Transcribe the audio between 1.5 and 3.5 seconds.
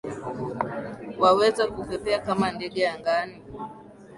kupepea kama ndege angani?